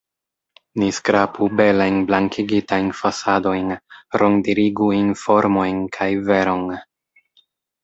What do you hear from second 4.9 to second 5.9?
informojn